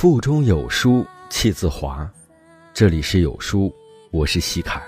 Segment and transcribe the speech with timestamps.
[0.00, 2.10] 腹中有书气自华，
[2.72, 3.70] 这里是有书，
[4.10, 4.82] 我是西凯。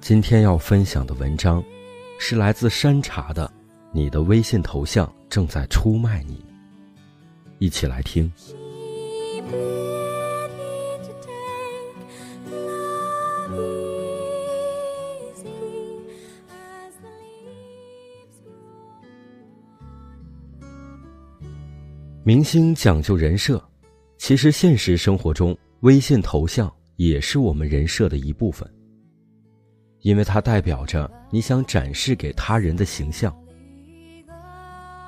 [0.00, 1.60] 今天要分享的文章，
[2.20, 3.50] 是来自山茶的。
[3.90, 6.46] 你的微信头像正在出卖你，
[7.58, 8.32] 一起来听。
[22.26, 23.62] 明星讲究人设，
[24.16, 28.66] 其实现实生活中，微信头像也是我们人设的一部分，
[30.00, 33.36] 因为它代表着你想展示给他人的形象。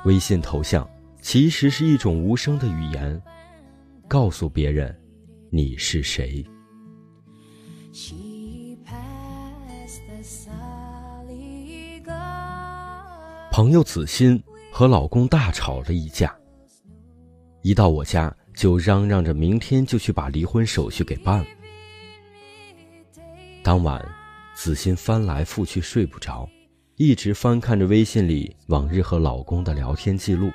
[0.05, 0.87] 微信头像
[1.23, 3.19] 其实是一种无声的语言，
[4.07, 4.95] 告诉别人
[5.48, 6.45] 你是谁。
[13.51, 14.38] 朋友子欣
[14.71, 16.37] 和老公大吵了一架。
[17.67, 21.47] 一到我家就嚷嚷着明天就去把离婚手续给办了。
[23.61, 24.01] 当晚，
[24.55, 26.49] 子欣翻来覆去睡不着，
[26.95, 30.49] 一直翻看着微信里往日和老公的聊天记录。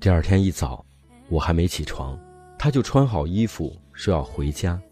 [0.00, 0.84] 第二天一早，
[1.28, 2.18] 我还没起床，
[2.58, 4.82] 他就穿好衣服说要回家。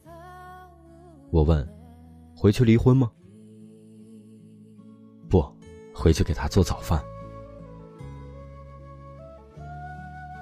[1.32, 1.68] 我问
[2.36, 3.10] ：“回去离婚吗？”
[5.98, 7.02] 回去给他做早饭。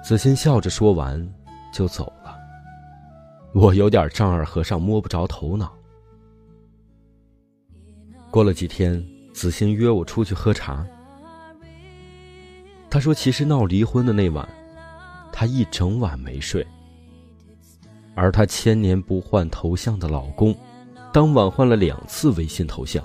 [0.03, 1.27] 子欣笑着说完，
[1.73, 2.37] 就走了。
[3.53, 5.73] 我有点丈二和尚摸不着头脑。
[8.29, 10.85] 过了几天，子欣约我出去喝茶。
[12.89, 14.47] 他说，其实闹离婚的那晚，
[15.31, 16.65] 他一整晚没睡。
[18.15, 20.55] 而她千年不换头像的老公，
[21.13, 23.03] 当晚换了两次微信头像。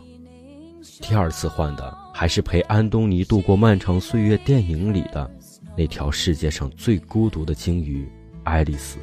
[1.01, 5.29] 第二次换的还是陪安东尼度过漫长岁月电影里的
[5.77, 8.07] 那条世界上最孤独的鲸鱼
[8.45, 8.99] 爱丽丝。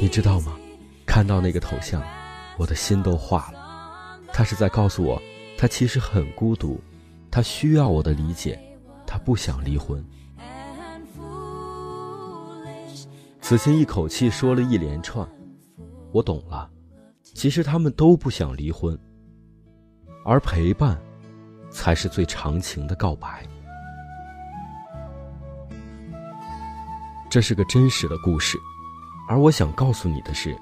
[0.00, 0.56] 你知道吗？
[1.04, 2.00] 看到那个头像，
[2.56, 3.58] 我的心都化了。
[4.32, 5.20] 他是在告诉我，
[5.56, 6.80] 他其实很孤独，
[7.30, 8.58] 他需要我的理解，
[9.04, 10.04] 他不想离婚。
[13.40, 15.28] 子欣一口气说了一连串。
[16.12, 16.70] 我懂了，
[17.34, 18.98] 其实他们都不想离婚，
[20.24, 21.00] 而陪伴，
[21.70, 23.46] 才是最长情的告白。
[27.30, 28.58] 这是个真实的故事，
[29.28, 30.56] 而我想告诉你的是，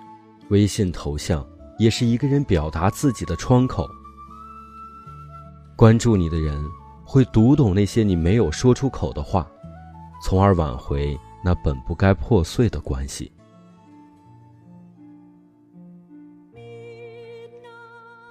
[0.49, 1.47] 微信头像
[1.79, 3.89] 也是一个人表达自己的窗口。
[5.77, 6.63] 关注你的人
[7.05, 9.47] 会读懂那些你没有说出口的话，
[10.23, 13.31] 从而挽回那本不该破碎的关系。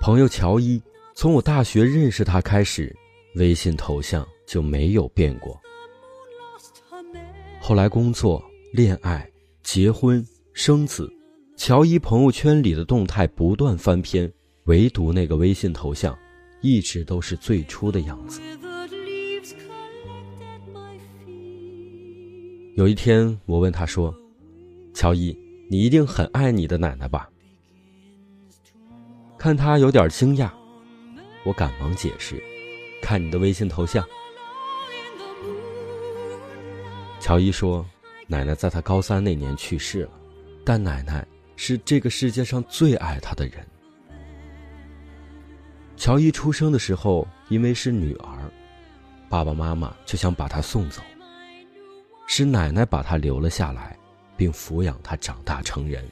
[0.06, 0.80] 朋友乔伊，
[1.16, 2.96] 从我大学认识他开始，
[3.38, 5.60] 微信头像就没有变过。
[7.60, 8.40] 后来工作、
[8.72, 9.28] 恋爱、
[9.64, 10.24] 结婚、
[10.54, 11.12] 生子，
[11.58, 14.32] 乔伊朋友圈里的动态不断翻篇，
[14.66, 16.16] 唯独那个微信头像，
[16.62, 18.40] 一直都是最初的样子。
[22.76, 24.14] 有一天，我问他说
[24.94, 25.36] ：“乔伊，
[25.68, 27.28] 你一定很爱你的奶奶吧？”
[29.46, 30.50] 看他有点惊讶，
[31.44, 32.44] 我赶忙解释
[33.00, 34.04] ：“看你的微信头像。”
[37.22, 37.86] 乔伊说
[38.26, 40.10] ：“奶奶在他高三那年去世了，
[40.66, 41.24] 但奶奶
[41.58, 43.64] 是这个世界上最爱他的人。”
[45.96, 48.52] 乔伊出生的时候，因为是女儿，
[49.30, 51.04] 爸爸妈妈就想把她送走，
[52.26, 53.96] 是奶奶把她留了下来，
[54.36, 56.04] 并抚养她长大成人。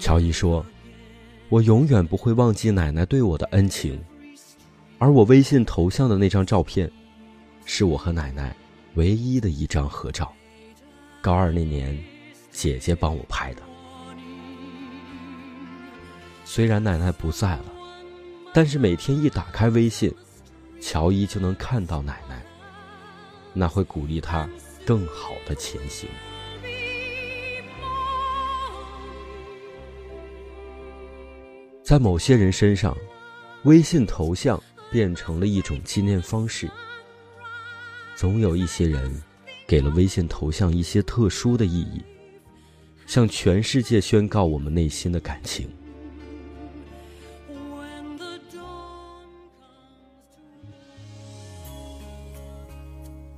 [0.00, 0.64] 乔伊说
[1.50, 4.02] ：“我永远不会忘记奶奶对我的恩情，
[4.98, 6.90] 而我微信头像的那张照片，
[7.66, 8.56] 是我和奶奶
[8.94, 10.32] 唯一的一张合照。
[11.20, 11.96] 高二那年，
[12.50, 13.62] 姐姐帮我拍的。
[16.46, 17.66] 虽然奶奶不在了，
[18.54, 20.12] 但是每天一打开微信，
[20.80, 22.42] 乔伊就能看到奶奶，
[23.52, 24.48] 那会鼓励他
[24.86, 26.08] 更好的前行。”
[31.90, 32.96] 在某些人身上，
[33.64, 36.70] 微信头像变成了一种纪念方式。
[38.14, 39.12] 总有一些人，
[39.66, 42.00] 给了微信头像一些特殊的意义，
[43.08, 45.68] 向全世界宣告我们内心的感情。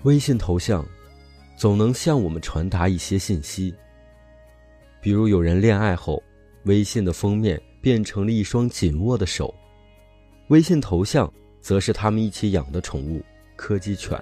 [0.03, 0.87] 微信头像，
[1.57, 3.75] 总能向我们传达一些信息，
[5.01, 6.23] 比如有人恋爱后。
[6.67, 9.53] 微信的封面变成了一双紧握的手，
[10.49, 11.31] 微信头像
[11.61, 13.21] 则是他们一起养的宠物
[13.57, 14.19] 柯基犬。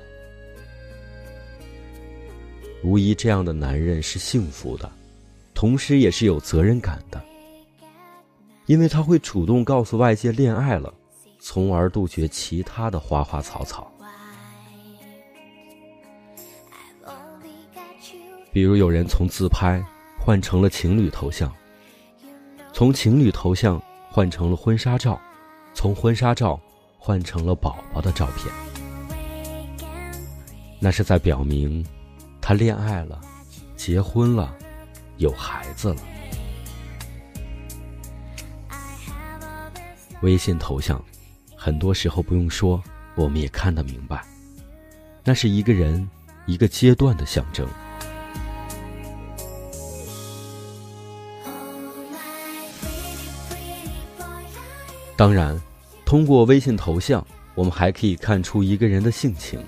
[2.83, 4.91] 无疑，这样的男人是幸福的，
[5.53, 7.23] 同时也是有责任感的，
[8.65, 10.93] 因为他会主动告诉外界恋爱了，
[11.39, 13.93] 从而杜绝其他的花花草草。
[18.51, 19.85] 比如，有人从自拍
[20.19, 21.55] 换成了情侣头像，
[22.81, 23.79] 从情侣头像
[24.09, 25.21] 换成了婚纱照，
[25.75, 26.59] 从婚纱照
[26.97, 28.50] 换成了宝宝的照片，
[30.79, 31.85] 那是在表明
[32.41, 33.21] 他恋爱了，
[33.77, 34.56] 结婚了，
[35.19, 36.00] 有孩子了。
[40.23, 41.05] 微信头像，
[41.55, 42.83] 很多时候不用说，
[43.15, 44.25] 我们也看得明白，
[45.23, 46.09] 那是一个人、
[46.47, 47.69] 一个阶段的象征。
[55.21, 55.55] 当然，
[56.03, 57.23] 通过微信头像，
[57.55, 59.61] 我们还可以看出一个人的性情。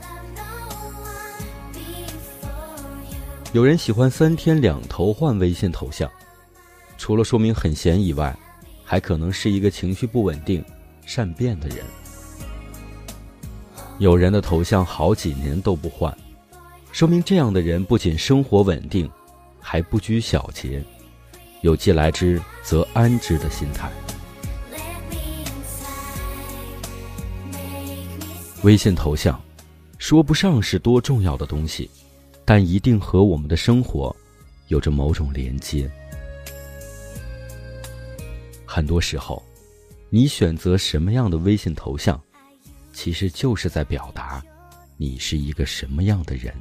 [3.52, 6.10] 有人喜欢三天两头换微信头像，
[6.96, 8.34] 除了说明很闲以外，
[8.82, 10.64] 还可能是一个情绪不稳定、
[11.04, 11.84] 善变的人。
[13.98, 16.16] 有人的头像好几年都不换，
[16.92, 19.06] 说明这样的人不仅生活稳定，
[19.60, 20.82] 还不拘小节，
[21.60, 23.92] 有既来之则安之的心态。
[28.62, 29.40] 微信头像，
[29.98, 31.90] 说不上是多重要的东西，
[32.44, 34.14] 但一定和我们的生活
[34.68, 35.90] 有着某种连接。
[38.64, 39.42] 很多时候，
[40.10, 42.20] 你选择什么样的微信头像，
[42.92, 44.40] 其实就是在表达
[44.96, 46.54] 你是一个什么样的人。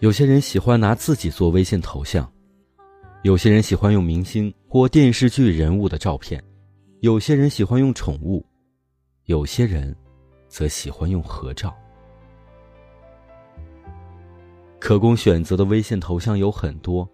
[0.00, 2.30] 有些人喜欢拿自己做微信头像。
[3.22, 6.42] 有些人喜欢用明星或电视剧人物的照片，
[7.00, 8.42] 有些人喜欢用宠物，
[9.26, 9.94] 有些人
[10.48, 11.76] 则喜欢用合照。
[14.78, 17.06] 可供选择的微信头像有很多，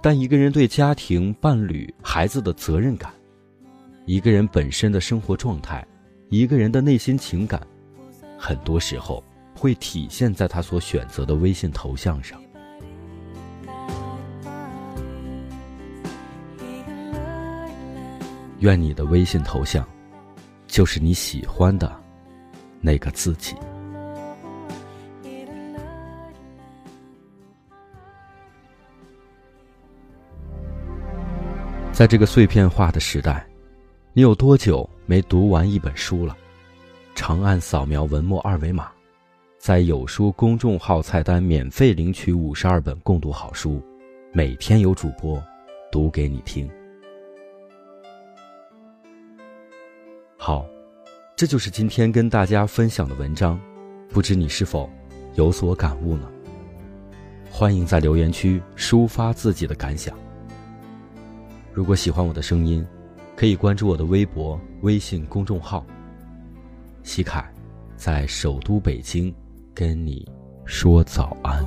[0.00, 3.12] 但一个人对家庭、伴侣、孩子的责任感，
[4.06, 5.86] 一个人本身的生活状态，
[6.30, 7.60] 一个人的内心情感，
[8.38, 9.22] 很多时候
[9.54, 12.40] 会体现在他所选择的微信头像上。
[18.60, 19.86] 愿你的微信头像，
[20.66, 21.94] 就是你喜欢的
[22.80, 23.54] 那个自己。
[31.92, 33.44] 在这个碎片化的时代，
[34.12, 36.36] 你有多久没读完一本书了？
[37.16, 38.88] 长按扫描文末二维码，
[39.58, 43.82] 在有书公众号菜单免费领取五十二本共读好书，
[44.32, 45.42] 每天有主播
[45.90, 46.70] 读给你听。
[50.48, 50.64] 好，
[51.36, 53.60] 这就是今天跟大家分享的文章，
[54.08, 54.88] 不知你是否
[55.34, 56.26] 有所感悟呢？
[57.50, 60.16] 欢迎在留言区抒发自己的感想。
[61.70, 62.82] 如果喜欢我的声音，
[63.36, 65.84] 可以关注我的微博、微信公众号。
[67.02, 67.46] 西凯，
[67.98, 69.30] 在首都北京
[69.74, 70.26] 跟你
[70.64, 71.62] 说早安。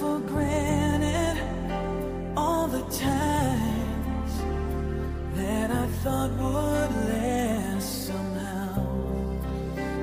[0.00, 1.36] for granted
[2.36, 4.32] all the times
[5.34, 8.86] that I thought would last somehow.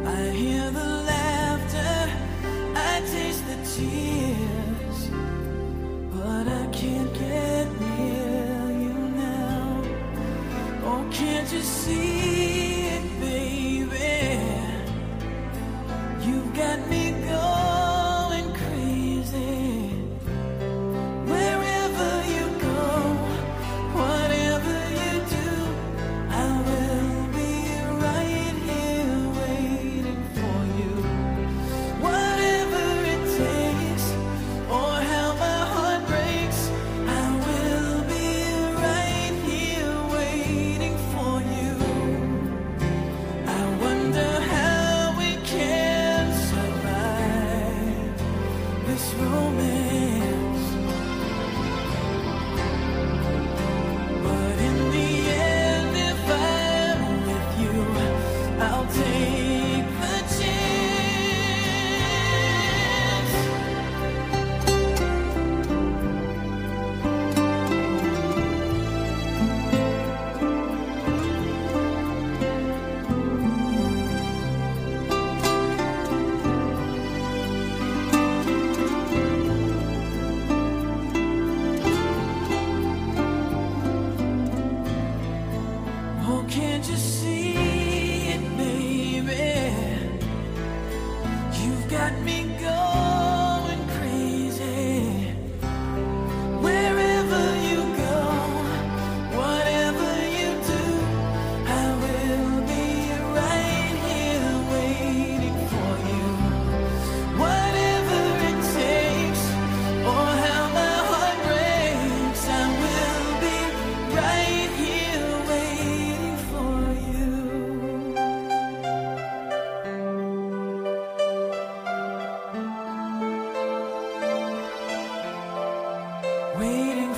[0.05, 1.97] I hear the laughter,
[2.75, 4.99] I taste the tears,
[6.13, 9.81] but I can't get near you now.
[10.83, 12.34] Oh, can't you see?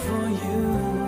[0.08, 1.07] For you.